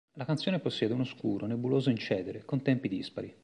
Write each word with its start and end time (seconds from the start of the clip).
La 0.13 0.25
canzone 0.25 0.57
possiede 0.57 0.93
un 0.95 1.01
oscuro, 1.01 1.45
nebuloso 1.45 1.91
incedere, 1.91 2.43
con 2.43 2.63
tempi 2.63 2.89
dispari. 2.89 3.31